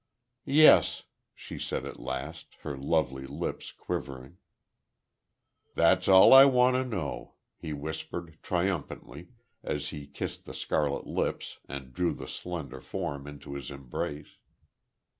[0.49, 1.03] "Yes,"
[1.35, 4.37] she said, at last, her lovely lips quivering.
[5.75, 9.27] "That's all I want to know!" he whispered, triumphantly,
[9.61, 14.37] as he kissed the scarlet lips, and drew the slender form into his embrace.